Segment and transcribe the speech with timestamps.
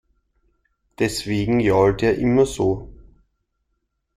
[0.97, 2.91] Deswegen jault er immer so.